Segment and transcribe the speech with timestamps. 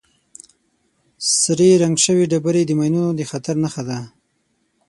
[1.39, 3.99] سرې رنګ شوې ډبرې د ماینونو د خطر نښه ده.